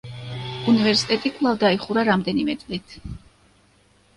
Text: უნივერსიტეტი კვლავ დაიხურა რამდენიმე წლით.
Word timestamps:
უნივერსიტეტი 0.71 1.31
კვლავ 1.35 1.59
დაიხურა 1.65 2.07
რამდენიმე 2.09 2.57
წლით. 2.63 2.97